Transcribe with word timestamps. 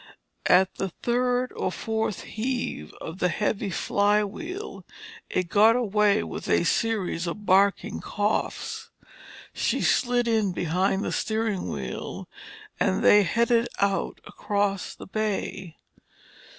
At 0.47 0.73
the 0.77 0.89
third 0.89 1.51
or 1.55 1.71
fourth 1.71 2.21
heave 2.23 2.91
of 2.99 3.19
the 3.19 3.29
heavy 3.29 3.69
flywheel 3.69 4.83
it 5.29 5.47
got 5.47 5.75
away 5.75 6.23
with 6.23 6.47
a 6.49 6.63
series 6.65 7.27
of 7.27 7.45
barking 7.45 7.99
coughs. 8.01 8.89
She 9.53 9.81
slid 9.83 10.27
in 10.27 10.53
behind 10.53 11.03
the 11.05 11.11
steering 11.11 11.69
wheel 11.69 12.27
and 12.79 13.03
they 13.03 13.21
headed 13.21 13.69
out 13.79 14.19
across 14.25 14.95
the 14.95 15.05
bay. 15.05 15.75